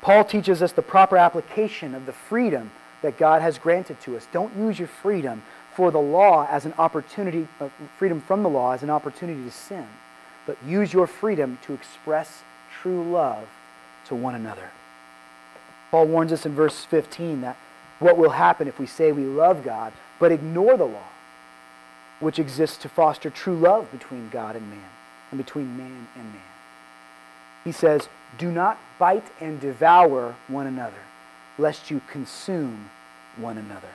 [0.00, 2.72] Paul teaches us the proper application of the freedom
[3.02, 4.26] that God has granted to us.
[4.32, 5.44] Don't use your freedom
[5.76, 9.52] for the law as an opportunity, uh, freedom from the law as an opportunity to
[9.52, 9.86] sin,
[10.48, 12.42] but use your freedom to express
[12.82, 13.46] true love
[14.06, 14.70] to one another.
[15.92, 17.56] Paul warns us in verse 15 that
[18.00, 21.11] what will happen if we say we love God but ignore the law
[22.22, 24.90] which exists to foster true love between God and man,
[25.30, 26.42] and between man and man.
[27.64, 28.08] He says,
[28.38, 31.02] Do not bite and devour one another,
[31.58, 32.90] lest you consume
[33.36, 33.88] one another.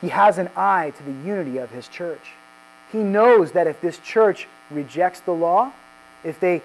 [0.00, 2.32] He has an eye to the unity of his church.
[2.90, 5.72] He knows that if this church rejects the law,
[6.24, 6.62] if they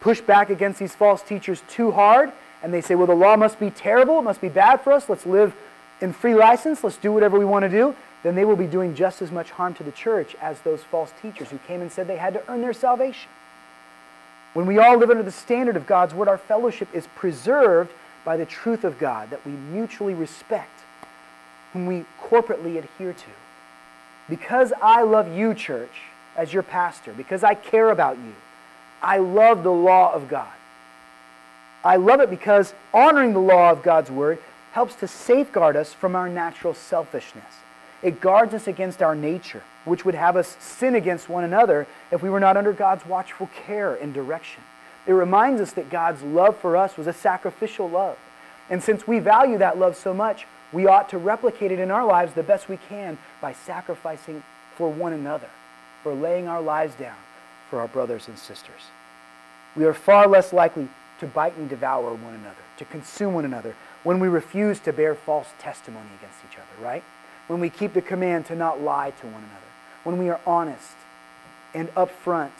[0.00, 2.32] push back against these false teachers too hard,
[2.62, 5.08] and they say, well, the law must be terrible, it must be bad for us,
[5.08, 5.54] let's live
[6.00, 8.94] in free license, let's do whatever we want to do, then they will be doing
[8.94, 12.06] just as much harm to the church as those false teachers who came and said
[12.06, 13.30] they had to earn their salvation.
[14.54, 17.92] When we all live under the standard of God's word, our fellowship is preserved
[18.24, 20.80] by the truth of God that we mutually respect,
[21.72, 23.30] whom we corporately adhere to.
[24.28, 26.02] Because I love you, church,
[26.36, 28.34] as your pastor, because I care about you,
[29.00, 30.52] I love the law of God.
[31.84, 34.38] I love it because honoring the law of God's word
[34.72, 37.44] helps to safeguard us from our natural selfishness.
[38.02, 42.22] It guards us against our nature, which would have us sin against one another if
[42.22, 44.62] we were not under God's watchful care and direction.
[45.06, 48.18] It reminds us that God's love for us was a sacrificial love.
[48.70, 52.04] And since we value that love so much, we ought to replicate it in our
[52.04, 54.42] lives the best we can by sacrificing
[54.76, 55.48] for one another,
[56.02, 57.16] for laying our lives down
[57.70, 58.90] for our brothers and sisters.
[59.74, 60.88] We are far less likely
[61.20, 63.74] to bite and devour one another, to consume one another,
[64.04, 67.02] when we refuse to bear false testimony against each other, right?
[67.48, 69.66] When we keep the command to not lie to one another,
[70.04, 70.94] when we are honest
[71.74, 72.52] and upfront,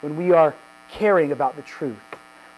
[0.00, 0.54] when we are
[0.90, 1.98] caring about the truth.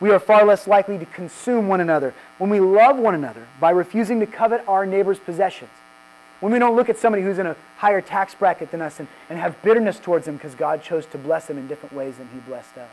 [0.00, 3.70] We are far less likely to consume one another when we love one another by
[3.70, 5.70] refusing to covet our neighbor's possessions.
[6.40, 9.06] When we don't look at somebody who's in a higher tax bracket than us and,
[9.30, 12.28] and have bitterness towards them because God chose to bless them in different ways than
[12.34, 12.90] He blessed us.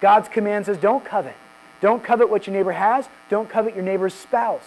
[0.00, 1.36] God's command says don't covet.
[1.82, 3.06] Don't covet what your neighbor has.
[3.28, 4.64] Don't covet your neighbor's spouse.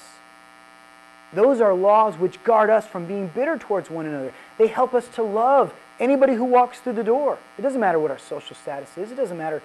[1.36, 4.34] Those are laws which guard us from being bitter towards one another.
[4.58, 7.38] They help us to love anybody who walks through the door.
[7.58, 9.62] It doesn't matter what our social status is, it doesn't matter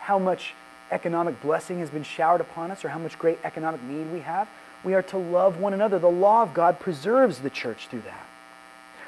[0.00, 0.54] how much
[0.90, 4.48] economic blessing has been showered upon us or how much great economic need we have.
[4.82, 5.98] We are to love one another.
[5.98, 8.26] The law of God preserves the church through that.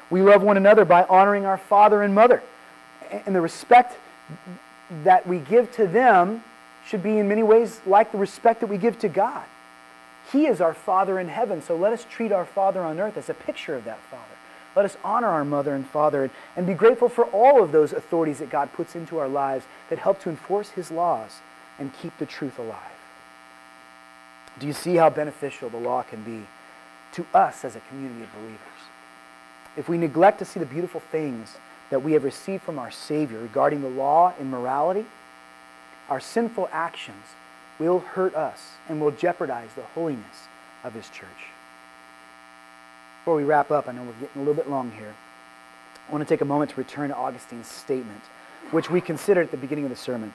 [0.09, 2.43] We love one another by honoring our father and mother.
[3.25, 3.97] And the respect
[5.03, 6.43] that we give to them
[6.85, 9.43] should be in many ways like the respect that we give to God.
[10.31, 13.29] He is our Father in heaven, so let us treat our Father on earth as
[13.29, 14.23] a picture of that Father.
[14.75, 17.93] Let us honor our mother and father and, and be grateful for all of those
[17.93, 21.41] authorities that God puts into our lives that help to enforce his laws
[21.77, 22.79] and keep the truth alive.
[24.59, 26.45] Do you see how beneficial the law can be
[27.13, 28.59] to us as a community of believers?
[29.75, 31.57] If we neglect to see the beautiful things
[31.89, 35.05] that we have received from our Savior regarding the law and morality,
[36.09, 37.25] our sinful actions
[37.87, 40.47] will hurt us and will jeopardize the holiness
[40.83, 41.27] of His church.
[43.21, 45.13] Before we wrap up, I know we're getting a little bit long here.
[46.07, 48.21] I want to take a moment to return to Augustine's statement,
[48.71, 50.33] which we considered at the beginning of the sermon.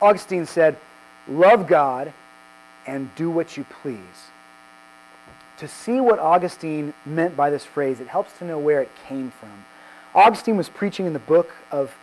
[0.00, 0.76] Augustine said,
[1.28, 2.12] Love God
[2.86, 4.30] and do what you please.
[5.58, 9.30] To see what Augustine meant by this phrase, it helps to know where it came
[9.30, 9.64] from.
[10.14, 11.94] Augustine was preaching in the book of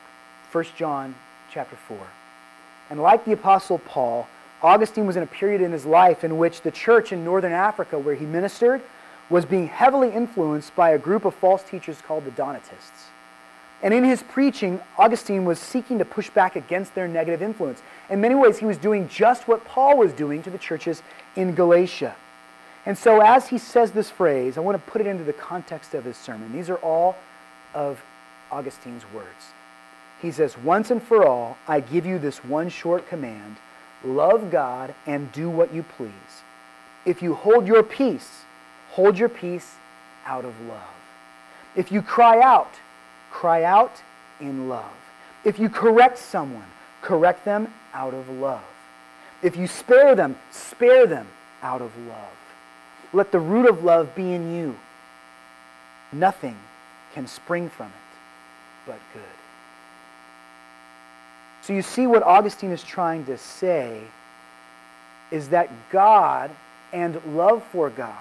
[0.51, 1.15] 1 John
[1.51, 1.97] chapter 4.
[2.91, 4.27] And like the apostle Paul,
[4.61, 7.97] Augustine was in a period in his life in which the church in northern Africa
[7.97, 8.81] where he ministered
[9.29, 13.07] was being heavily influenced by a group of false teachers called the Donatists.
[13.81, 17.81] And in his preaching, Augustine was seeking to push back against their negative influence.
[18.09, 21.01] In many ways, he was doing just what Paul was doing to the churches
[21.37, 22.13] in Galatia.
[22.85, 25.93] And so, as he says this phrase, I want to put it into the context
[25.93, 26.51] of his sermon.
[26.51, 27.15] These are all
[27.73, 28.03] of
[28.51, 29.53] Augustine's words.
[30.21, 33.57] He says, Once and for all, I give you this one short command
[34.03, 36.11] love God and do what you please.
[37.05, 38.43] If you hold your peace,
[38.91, 39.75] hold your peace
[40.25, 40.95] out of love.
[41.75, 42.73] If you cry out,
[43.31, 44.01] cry out
[44.39, 44.91] in love.
[45.43, 46.65] If you correct someone,
[47.01, 48.63] correct them out of love.
[49.41, 51.27] If you spare them, spare them
[51.63, 52.37] out of love.
[53.13, 54.77] Let the root of love be in you.
[56.11, 56.57] Nothing
[57.13, 59.40] can spring from it but good.
[61.61, 64.01] So you see what Augustine is trying to say
[65.31, 66.51] is that God
[66.91, 68.15] and love for God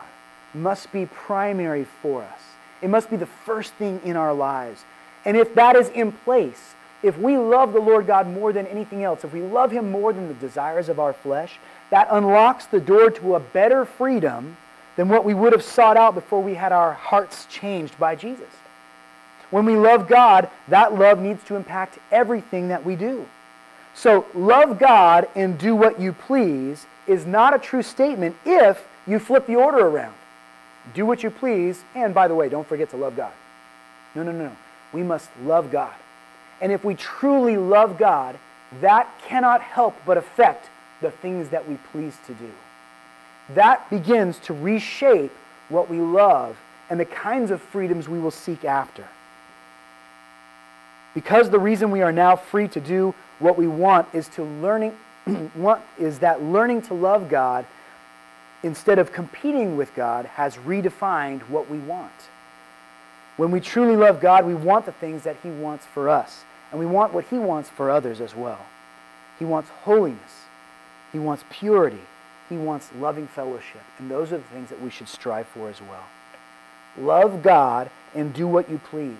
[0.54, 2.40] must be primary for us.
[2.82, 4.84] It must be the first thing in our lives.
[5.24, 9.04] And if that is in place, if we love the Lord God more than anything
[9.04, 11.58] else, if we love Him more than the desires of our flesh,
[11.90, 14.56] that unlocks the door to a better freedom
[14.96, 18.48] than what we would have sought out before we had our hearts changed by Jesus.
[19.50, 23.26] When we love God, that love needs to impact everything that we do.
[23.94, 29.18] So, love God and do what you please is not a true statement if you
[29.18, 30.14] flip the order around.
[30.94, 33.32] Do what you please, and by the way, don't forget to love God.
[34.14, 34.56] No, no, no, no.
[34.92, 35.94] We must love God.
[36.60, 38.38] And if we truly love God,
[38.80, 40.70] that cannot help but affect
[41.00, 42.50] the things that we please to do.
[43.54, 45.32] That begins to reshape
[45.68, 46.56] what we love
[46.88, 49.06] and the kinds of freedoms we will seek after.
[51.14, 54.96] Because the reason we are now free to do what we want is to learning
[55.98, 57.66] is that learning to love God
[58.62, 62.12] instead of competing with God has redefined what we want.
[63.36, 66.78] When we truly love God, we want the things that he wants for us, and
[66.78, 68.66] we want what he wants for others as well.
[69.38, 70.44] He wants holiness.
[71.12, 72.02] He wants purity.
[72.48, 75.80] He wants loving fellowship, and those are the things that we should strive for as
[75.80, 76.04] well.
[76.98, 79.16] Love God and do what you please.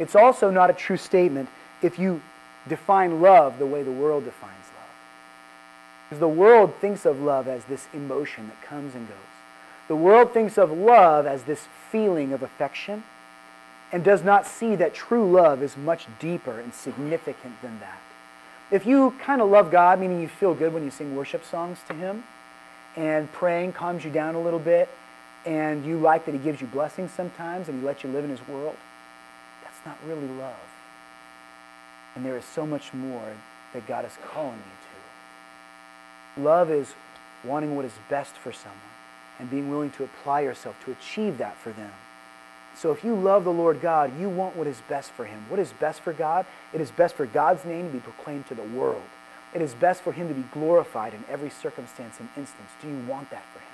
[0.00, 1.48] It's also not a true statement
[1.82, 2.22] if you
[2.66, 4.88] define love the way the world defines love.
[6.08, 9.16] Because the world thinks of love as this emotion that comes and goes.
[9.88, 13.04] The world thinks of love as this feeling of affection
[13.92, 18.00] and does not see that true love is much deeper and significant than that.
[18.70, 21.78] If you kind of love God, meaning you feel good when you sing worship songs
[21.88, 22.24] to Him,
[22.96, 24.88] and praying calms you down a little bit,
[25.44, 28.30] and you like that He gives you blessings sometimes and He lets you live in
[28.30, 28.76] His world,
[29.82, 30.54] that's not really love.
[32.14, 33.32] And there is so much more
[33.72, 36.42] that God is calling you to.
[36.42, 36.94] Love is
[37.44, 38.78] wanting what is best for someone
[39.38, 41.92] and being willing to apply yourself to achieve that for them.
[42.76, 45.44] So if you love the Lord God, you want what is best for him.
[45.48, 46.46] What is best for God?
[46.72, 49.02] It is best for God's name to be proclaimed to the world.
[49.54, 52.70] It is best for him to be glorified in every circumstance and instance.
[52.80, 53.66] Do you want that for him?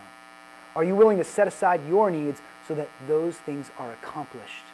[0.74, 4.64] Are you willing to set aside your needs so that those things are accomplished?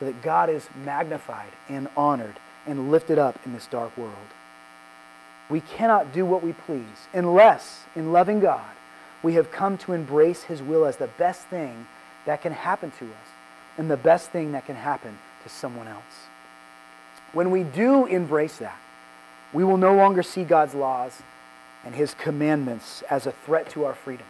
[0.00, 2.36] So that God is magnified and honored
[2.66, 4.14] and lifted up in this dark world.
[5.50, 8.64] We cannot do what we please unless, in loving God,
[9.22, 11.86] we have come to embrace His will as the best thing
[12.24, 13.28] that can happen to us
[13.76, 16.28] and the best thing that can happen to someone else.
[17.34, 18.78] When we do embrace that,
[19.52, 21.20] we will no longer see God's laws
[21.84, 24.28] and His commandments as a threat to our freedoms.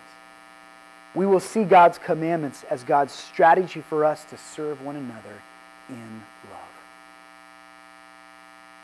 [1.15, 5.43] We will see God's commandments as God's strategy for us to serve one another
[5.91, 6.61] in love.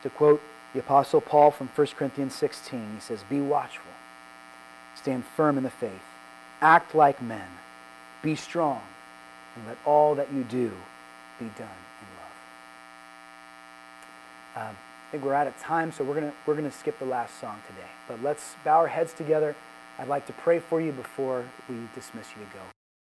[0.03, 0.43] To quote
[0.73, 3.93] the Apostle Paul from 1 Corinthians 16, he says, Be watchful,
[4.95, 6.03] stand firm in the faith,
[6.61, 7.49] act like men,
[8.23, 8.83] be strong,
[9.55, 10.73] and let all that you do
[11.39, 11.69] be done
[12.01, 12.09] in
[14.57, 14.69] love.
[14.69, 17.41] Um, I think we're out of time, so we're going we're gonna skip the last
[17.41, 17.89] song today.
[18.09, 19.55] But let's bow our heads together.
[19.99, 22.76] I'd like to pray for you before we dismiss you to go.